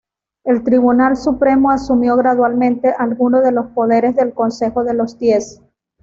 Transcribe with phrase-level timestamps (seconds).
[0.43, 5.61] El Tribunal Supremo asumió gradualmente alguno de los poderes del Consejo de los Diez.